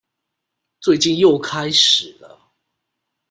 [0.79, 2.51] 最近又開始了